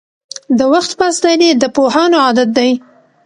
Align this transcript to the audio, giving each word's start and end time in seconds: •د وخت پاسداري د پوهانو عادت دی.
•د 0.57 0.59
وخت 0.73 0.91
پاسداري 0.99 1.49
د 1.61 1.63
پوهانو 1.75 2.17
عادت 2.25 2.49
دی. 2.57 2.71